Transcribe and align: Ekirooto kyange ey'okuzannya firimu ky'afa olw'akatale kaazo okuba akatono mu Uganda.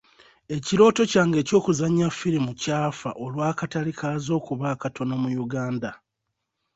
Ekirooto 0.55 1.01
kyange 1.11 1.39
ey'okuzannya 1.43 2.07
firimu 2.19 2.51
ky'afa 2.61 3.09
olw'akatale 3.23 3.91
kaazo 3.99 4.31
okuba 4.39 4.65
akatono 4.73 5.15
mu 5.23 5.29
Uganda. 5.45 5.91